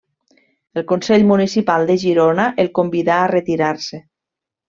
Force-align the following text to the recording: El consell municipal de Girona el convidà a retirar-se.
El 0.81 0.85
consell 0.91 1.25
municipal 1.31 1.85
de 1.91 1.97
Girona 2.05 2.47
el 2.65 2.73
convidà 2.79 3.19
a 3.27 3.31
retirar-se. 3.35 4.01